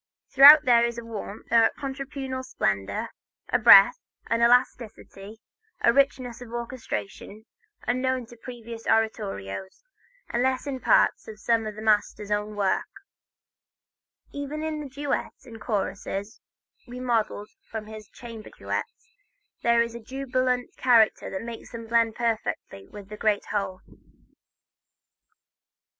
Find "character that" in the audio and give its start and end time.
20.77-21.43